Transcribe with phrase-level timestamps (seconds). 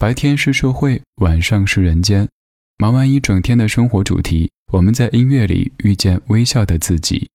[0.00, 2.26] 白天是社会，晚上是人间。
[2.78, 7.28] 忙完一整天的生活主题，我们在音乐里遇见微笑的自己。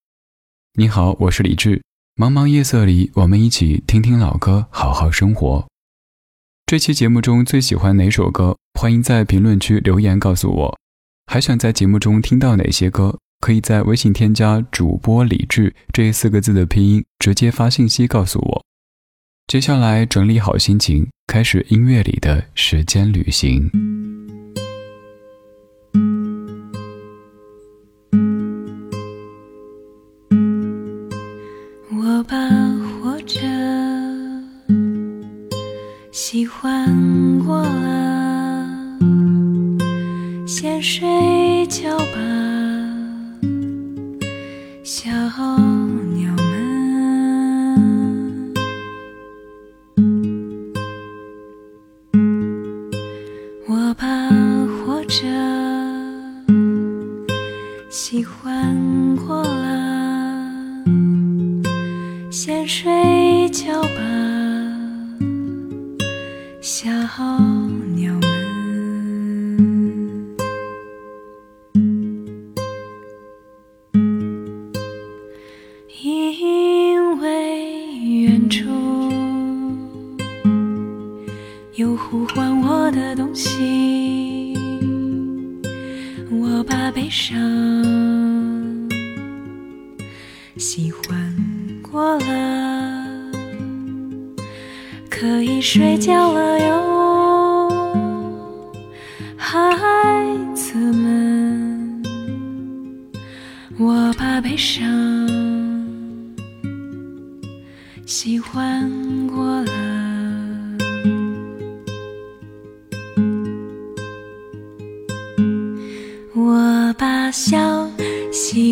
[0.73, 1.83] 你好，我是李志。
[2.15, 5.67] 茫茫夜色里，我们一起听听老歌，好好生活。
[6.65, 8.57] 这期节目中最喜欢哪首歌？
[8.79, 10.79] 欢迎在评论区留言告诉我。
[11.27, 13.19] 还想在节目中听到哪些歌？
[13.41, 18.65] 可以在微信添加主播李志这四个字的拼音，直接发信息告诉我。
[19.47, 23.69] 接下来整理好心情，开始音乐里的时间旅行。
[31.91, 32.35] 我把
[32.99, 33.39] 活着
[36.11, 38.67] 喜欢过了，
[40.47, 41.05] 先睡
[41.67, 42.15] 觉吧，
[81.75, 84.57] 有呼唤我的东西，
[86.31, 87.37] 我把悲伤
[90.55, 91.35] 喜欢
[91.81, 93.31] 过了，
[95.09, 98.71] 可以睡觉了哟，
[99.35, 99.57] 孩
[100.53, 102.01] 子们，
[103.77, 105.27] 我把悲伤
[108.05, 108.89] 喜欢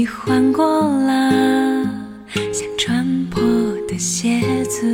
[0.04, 1.32] 喜欢过了，
[2.52, 3.42] 像穿破
[3.88, 4.86] 的鞋子；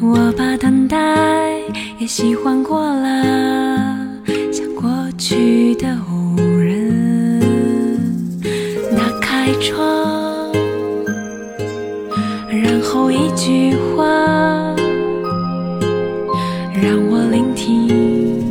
[0.00, 0.96] 我把等待
[2.00, 4.04] 也喜欢过了，
[4.50, 8.10] 像过去的无人。
[8.96, 10.52] 打开窗，
[12.50, 14.04] 然后一句话，
[16.74, 18.42] 让我聆听。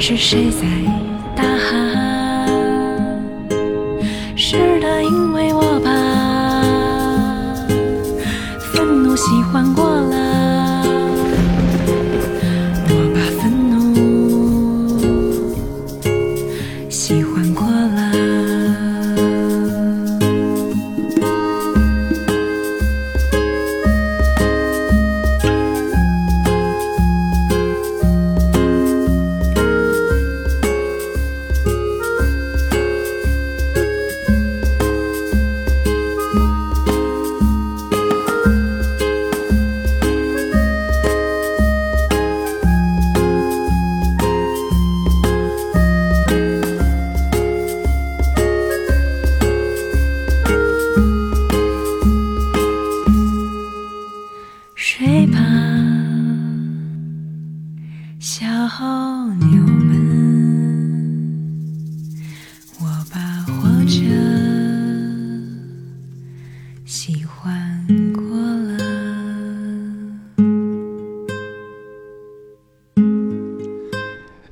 [0.00, 0.66] 是谁在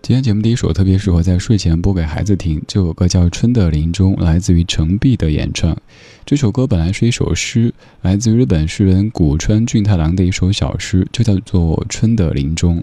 [0.06, 5.76] 今天节目第一首特别适合在睡前播给孩子听，这首歌叫《春的林中》，来自于程璧的演唱。
[6.24, 12.78] 这首歌本来是一首诗，来自于日本诗人谷川俊太郎的一首小诗，就叫做《春的林中》。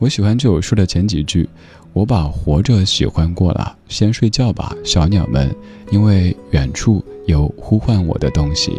[0.00, 1.48] 我喜欢这首诗的前几句
[1.94, 5.54] ：“我把活着喜欢过了，先睡觉吧，小鸟们，
[5.92, 8.72] 因为远处有呼唤我的东西。”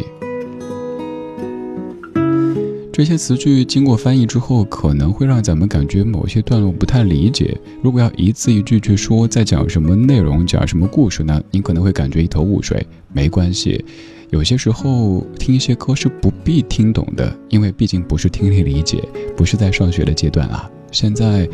[2.96, 7.54] 这些词句经过翻译之后，可能会让咱们感觉某些段落不太理解。
[7.82, 11.38] 如果要一字一句去说在讲什么内容、讲什么故事呢？
[11.50, 12.86] 您可能会感觉一头雾水。
[13.12, 13.84] 没关系，
[14.30, 19.06] 有些时候听一些歌是不必听懂的，因为毕竟不是听力理解，
[19.36, 20.66] 不是在上学的阶段啊。
[20.90, 21.46] 现在，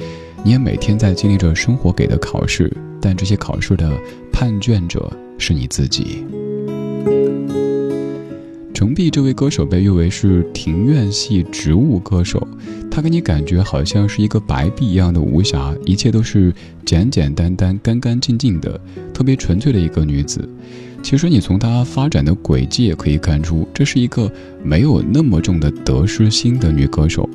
[0.44, 3.90] 你也每天在经历着生活给的考试，但这些考试的
[4.32, 6.24] 判卷者是你自己。
[8.82, 12.44] 程璧这位歌手被誉为是庭院系植物歌手，
[12.90, 16.52] 她给你感觉好像是一个白璧一样的无瑕，一切都是
[16.84, 18.80] 简简单单、干干净净的，
[19.14, 20.48] 特别纯粹的一个女子。
[21.00, 24.28] 其实你从她发展的轨迹也可以看出，这是一个
[24.64, 27.30] 没有那么重的得失心的女歌手。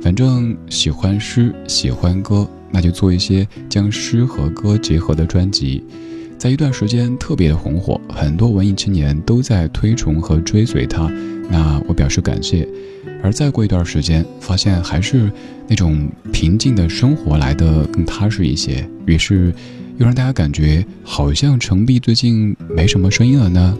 [0.00, 5.82] 反正喜欢诗，喜欢歌，那就做一些将诗和歌结合的专辑。
[6.42, 11.08] 在一段时间特别的红火，很多文艺青年都在推崇和追随他，
[11.48, 12.66] 那我表示感谢。
[13.22, 15.30] 而再过一段时间，发现还是
[15.68, 19.54] 那种平静的生活来的更踏实一些，于是
[19.98, 23.78] 又让大家感觉好像程璧最近没什么声音了呢。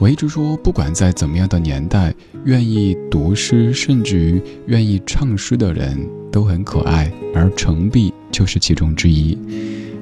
[0.00, 2.12] 我一直说，不管在怎么样的年代，
[2.44, 5.96] 愿意读诗甚至于愿意唱诗的人
[6.32, 9.36] 都很可爱，而程璧就是其中之一。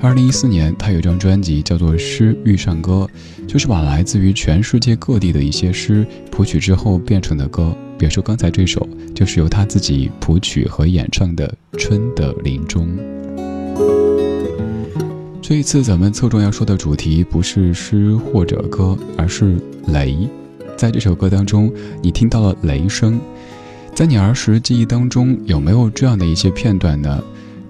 [0.00, 3.08] 二零一四年，他有一张专辑叫做《诗遇上歌》，
[3.46, 7.74] 就是把来自于全世界各地的一些诗谱曲之后变成的歌。
[7.98, 12.86] 比如说刚才这首，就是由他自己谱曲和演唱的《春的林中》。
[15.40, 19.56] 这一次咱们侧重要说的主题不是诗或者歌，而是
[19.86, 20.28] 雷。
[20.76, 23.18] 在这首歌当中，你听到了雷声，
[23.94, 27.24] 在你儿时记忆当中有没有这样的一些片段呢？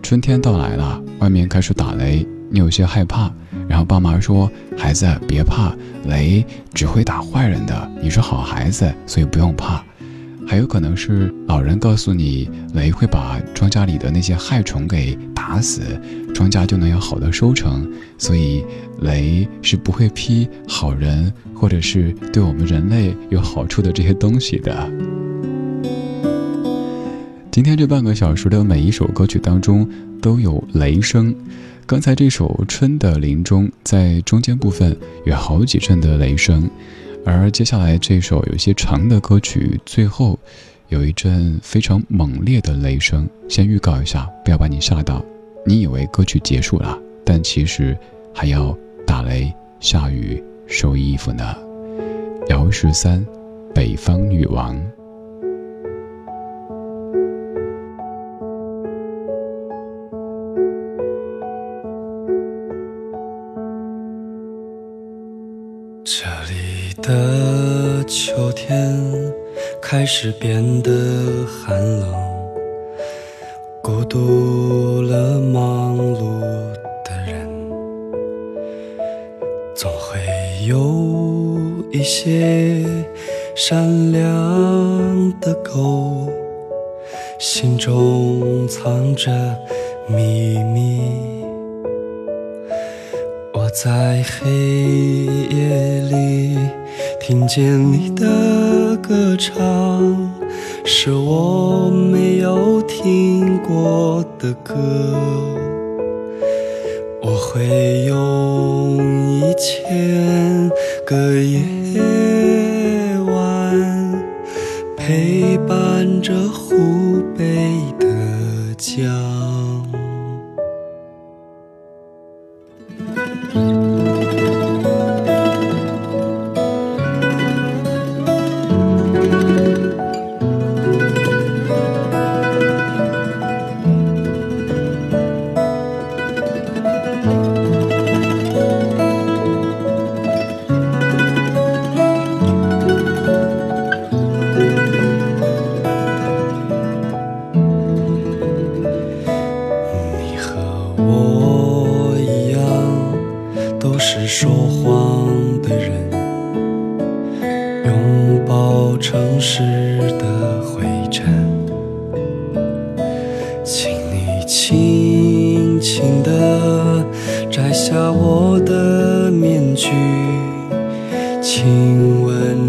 [0.06, 3.28] 春天到来了，外面开始打雷，你有些害怕。
[3.68, 4.48] 然后爸妈说
[4.78, 5.74] ：“孩子别怕，
[6.04, 9.84] 雷只会打坏人的，你是好孩子，所以不用怕。”
[10.46, 16.00] 还有可能是老人告诉你，雷会把庄稼里的那些害虫给打死，
[16.32, 17.84] 庄稼就能有好的收成，
[18.16, 18.64] 所以
[19.00, 24.88] 雷是不会劈好人或者是对我们人类有好处的这些东西的。
[27.56, 29.88] 今天这半个小时的每一首歌曲当中
[30.20, 31.34] 都有雷声，
[31.86, 34.94] 刚才这首《春的林中》在中间部分
[35.24, 36.68] 有好几阵的雷声，
[37.24, 40.38] 而接下来这首有些长的歌曲最后
[40.90, 43.26] 有一阵非常猛烈的雷声。
[43.48, 45.24] 先预告一下，不要把你吓到，
[45.64, 47.96] 你以为歌曲结束了，但其实
[48.34, 48.76] 还要
[49.06, 49.50] 打雷、
[49.80, 51.56] 下雨、收衣服呢。
[52.50, 53.24] 姚十三，
[53.74, 54.78] 北方女王。
[68.06, 68.96] 秋天
[69.82, 70.90] 开始变得
[71.44, 72.14] 寒冷，
[73.82, 76.40] 孤独了忙碌
[77.04, 77.48] 的人，
[79.74, 80.20] 总会
[80.68, 81.58] 有
[81.90, 82.84] 一些
[83.56, 86.28] 善良的狗，
[87.40, 89.32] 心中藏着
[90.06, 91.00] 秘密。
[93.52, 94.48] 我在黑
[95.50, 96.56] 夜里。
[97.28, 100.32] 听见你的歌唱，
[100.84, 104.76] 是我没有听过的歌。
[107.20, 108.96] 我会用
[109.40, 110.70] 一千
[111.04, 111.65] 个夜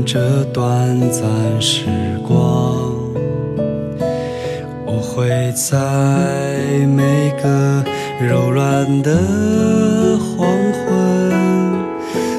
[0.10, 1.30] 这短暂
[1.62, 1.84] 时
[2.26, 2.80] 光
[4.86, 5.76] 我会在
[6.96, 7.84] 每个
[8.26, 9.18] 柔软的
[10.18, 11.30] 黄昏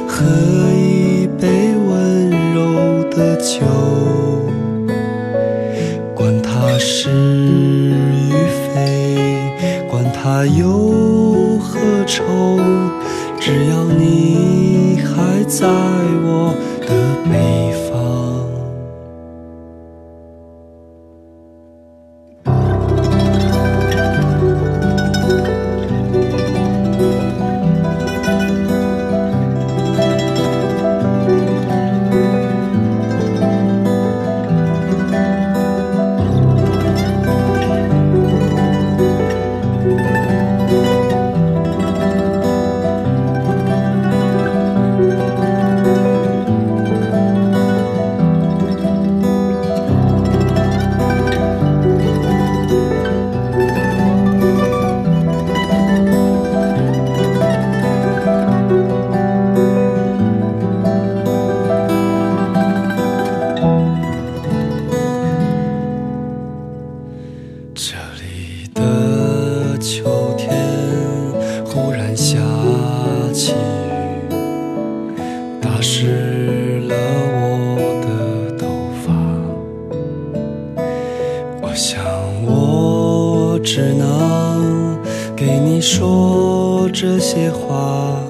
[0.09, 0.25] 喝
[0.73, 3.67] 一杯温柔的酒
[6.15, 8.33] 管它是与
[8.73, 10.88] 非管它有
[76.29, 76.95] 湿了
[77.77, 79.07] 我的头发。
[81.63, 82.05] 我想
[82.45, 84.99] 我只能
[85.35, 88.28] 给你说这些话。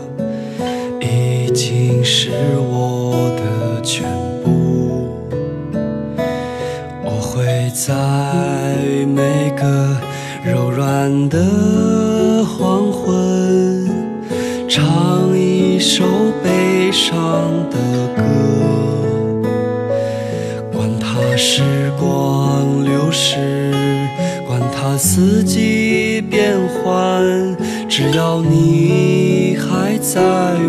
[24.98, 27.56] 四季变换，
[27.88, 30.20] 只要你还在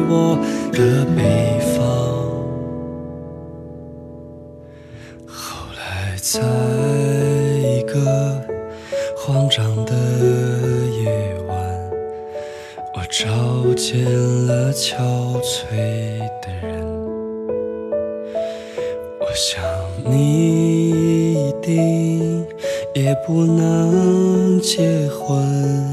[0.07, 0.37] 我
[0.71, 1.79] 的北方。
[5.25, 6.39] 后来，在
[7.59, 8.39] 一个
[9.17, 9.93] 慌张的
[11.03, 11.57] 夜晚，
[12.93, 13.25] 我找
[13.73, 14.05] 见
[14.45, 14.93] 了憔
[15.41, 16.69] 悴的人。
[19.19, 19.59] 我想
[20.05, 20.58] 你
[23.25, 25.88] 不能结婚，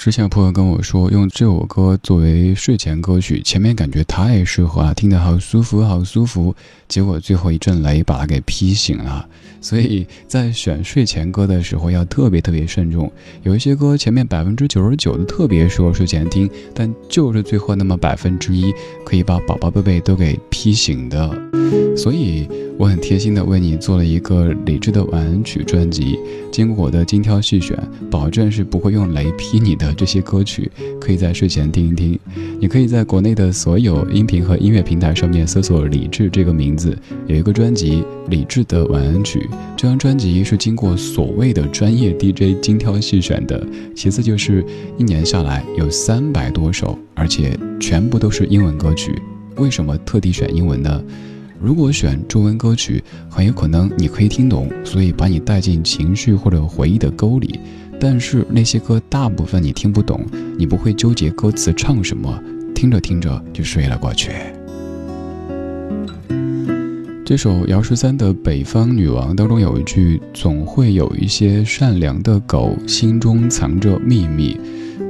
[0.00, 6.56] 之前朋友跟我说，用这首歌作为睡前歌曲，前面感觉太适合了，听得好舒服，好舒服。
[6.88, 9.28] 结果最后一阵雷把他给劈醒了。
[9.60, 13.12] 所以在选睡前歌的时候要特别特别慎重。
[13.42, 18.72] 有一些歌前面百分之九十九的特别适合睡前听，但就是最后那么百分之一
[19.04, 21.30] 可以把宝宝贝贝都给劈醒的。
[21.94, 26.18] 所以我很贴心的为你做了一个理智的晚安曲专辑，
[26.50, 27.78] 经过我的精挑细选，
[28.10, 30.70] 保证是不会用雷劈你的这些歌曲，
[31.00, 32.18] 可以在睡前听一听。
[32.60, 39.48] 你可以在国内的所有音频和音乐平台上面搜索“李志”这个名字，有一个专辑《李志的晚安曲》。
[39.76, 43.66] 这张专辑是经过所谓的专业 DJ 精挑细选的。
[43.94, 44.64] 其次就是
[44.98, 49.14] 一年下来有三百多首，而且全部都是英文歌曲。
[49.56, 51.02] 为什么特地选英文呢？
[51.62, 57.60] 如果选中文歌曲，很有可能你可以听懂，所以把你带进情绪或者回忆的沟里。
[58.00, 60.24] 但是那些歌大部分你听不懂，
[60.56, 62.42] 你不会纠结歌词唱什么，
[62.74, 64.30] 听着听着就睡了过去。
[67.26, 74.58] 这首姚十三的《北方女王》当中有一句：“总会有一些善良的狗，心中藏着秘密。”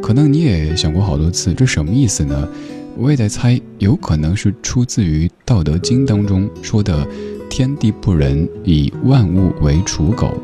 [0.03, 2.49] 可能你也想过好多次，这什么意思呢？
[2.99, 7.07] 我也在猜，有可能是出自于《道德经》当中说的
[7.49, 10.35] “天地不仁，以万物为刍狗”，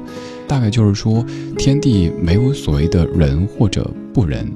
[0.49, 1.25] 大概就是说，
[1.59, 4.51] 天地没有所谓的仁或者不仁，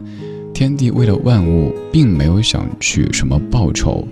[0.54, 4.06] 天地为了万物，并没有想取什么报酬。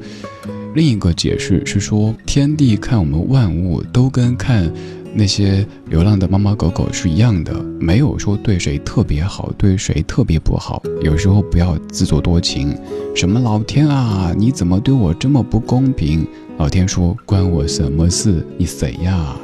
[0.74, 4.70] 另一个解释是说，天地看我们万物都跟看
[5.14, 10.82] 那些流浪的猫猫狗狗是一样的，没有说对谁特别好，对谁特别不好。
[11.02, 12.76] 有时候不要自作多情，
[13.14, 16.26] 什么老天啊，你怎么对我这么不公平？
[16.58, 18.46] 老天说关我什么事？
[18.58, 19.36] 你谁呀？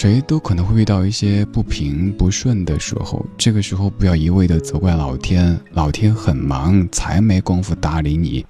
[0.00, 8.46] 谁都可能会遇到一些不平不顺的时候，这个时候不要一味的责怪老天，老天很忙，才没工夫搭理你。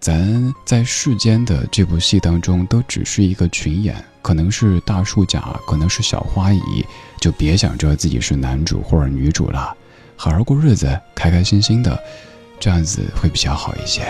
[0.00, 6.82] 咱在世间的这部戏当中，都只是一个群演，可能是大树甲，可能是小花乙，
[7.20, 9.76] 就别想着自己是男主或者女主了，
[10.16, 12.02] 好好过日子，开开心心的，
[12.58, 14.02] 这样子会比较好一些。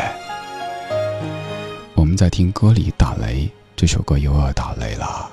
[1.96, 5.32] 我们在听歌里打雷，这首歌又要打雷了。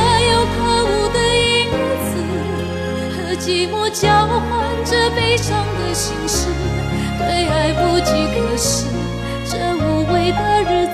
[3.43, 6.45] 寂寞交换着悲伤的心事，
[7.17, 8.85] 对爱不计可施，
[9.49, 10.93] 这无味的日子，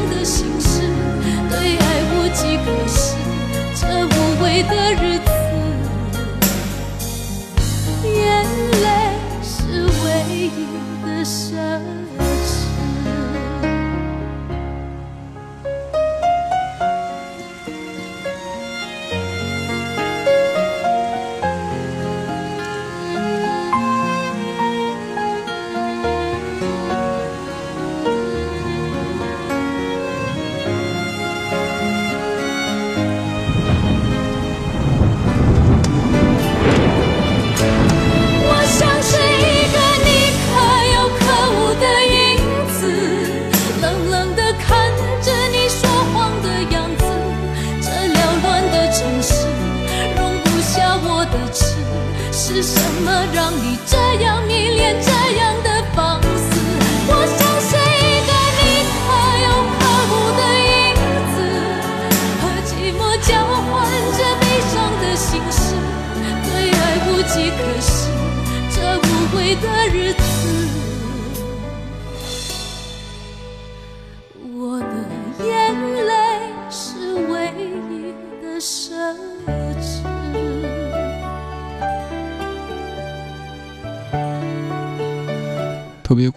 [69.55, 70.20] 的日子。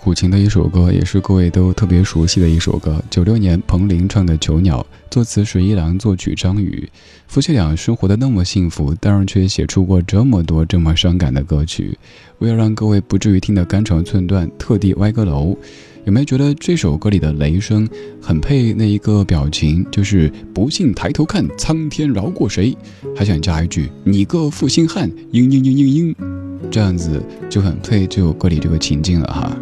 [0.05, 3.03] 苦情的一首歌，也是各位都特别熟悉的一首歌。
[3.09, 6.87] 九六年彭羚唱的《囚鸟》，作词是一郎，作曲张宇。
[7.27, 11.97] 夫妻俩生活的那么幸福，但是却写出过这么多这么伤感的歌曲。
[12.39, 15.57] 为了让各位不至于听得肝肠寸断，特地歪个楼。
[16.05, 17.89] 有没有觉得这首歌里的雷声
[18.21, 19.87] 很配那一个表情？
[19.91, 22.77] 就是不信抬头看，苍天饶过谁？
[23.17, 26.71] 还想加一句你个负心汉，嘤嘤嘤嘤嘤。
[26.71, 29.57] 这样子就很配这首歌里这个情境了哈。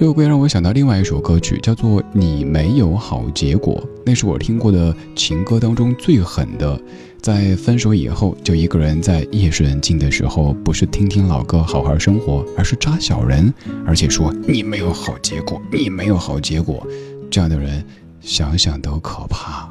[0.00, 6.80] 这首歌让我想到另外一首歌曲，叫做《你没有好结果》，那是我听过的情歌当中最狠的。
[7.20, 13.52] 在分手以后，就一个人在夜深人静的时候，不是听听老歌好好生活，而是扎小人，
[13.84, 16.82] 而且说你没有好结果，你没有好结果。
[17.30, 17.84] 这样的人
[18.22, 19.68] 想想都可怕。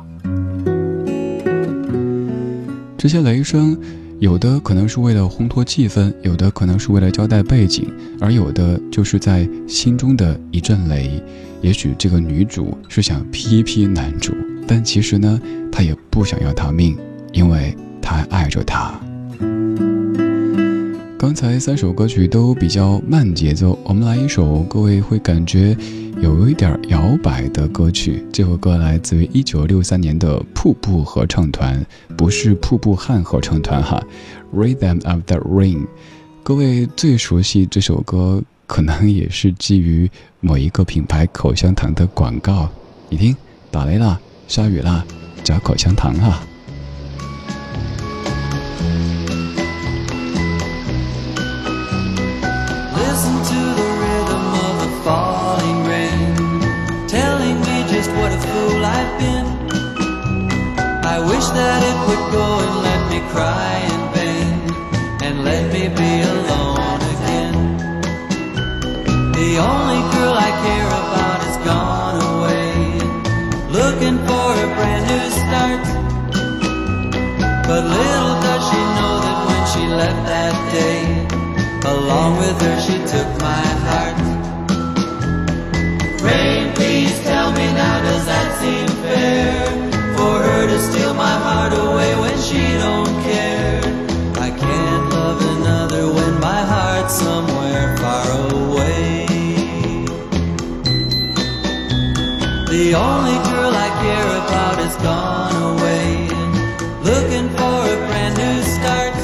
[2.95, 3.75] 这些雷声。
[4.19, 11.23] 有的可能是为了烘托气氛，有的可能是为了交代背景，而有的就是在心中的一阵雷。
[11.61, 14.35] 也许这个女主是想劈一劈男主，
[14.67, 15.39] 但其实呢，
[15.71, 16.97] 她也不想要他命，
[17.31, 18.99] 因为她爱着他。
[21.19, 25.75] 刚才三首歌曲都比较慢节奏，我们来一首各位会感觉。
[26.21, 34.01] 有一点摇摆的歌曲，这首歌来自于一九六三年的瀑布合唱团，不是瀑布汉合唱团哈
[34.55, 35.87] ，Rhythm of the Rain。
[36.41, 42.69] 各位最熟悉这首歌，可能也是基于某一个品牌口香糖的广告。
[43.09, 43.35] 你听，
[43.69, 45.05] 打雷啦，下雨啦，
[45.43, 46.41] 嚼口香糖啊
[61.21, 61.49] 啊。
[61.53, 64.53] that it would go and let me cry in vain
[65.25, 67.55] and let me be alone again.
[69.39, 72.71] The only girl I care about has gone away,
[73.77, 75.83] looking for a brand new start.
[77.67, 81.01] But little does she know that when she left that day,
[81.93, 84.19] along with her she took my heart.
[86.21, 88.88] Rain, please tell me now, does that seem
[102.69, 106.29] The only girl I care about is gone away,
[107.01, 109.15] looking for a brand new start.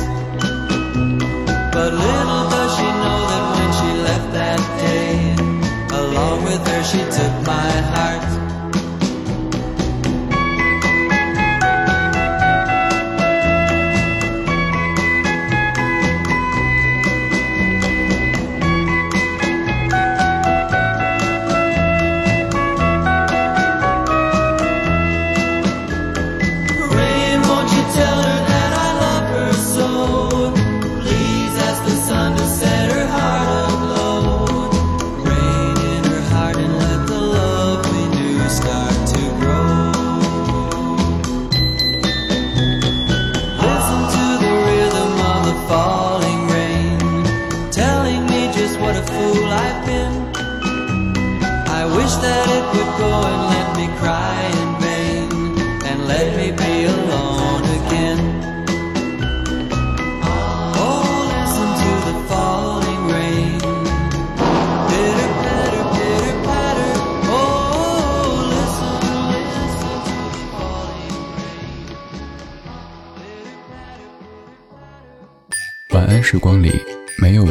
[1.72, 5.36] But little does she know that when she left that day,
[5.96, 8.45] along with her she took my heart.